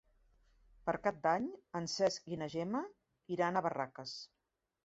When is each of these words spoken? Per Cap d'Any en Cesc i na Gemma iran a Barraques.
Per 0.89 0.95
Cap 1.07 1.19
d'Any 1.27 1.45
en 1.81 1.89
Cesc 1.97 2.31
i 2.33 2.39
na 2.43 2.47
Gemma 2.57 2.81
iran 3.37 3.61
a 3.61 3.65
Barraques. 3.67 4.19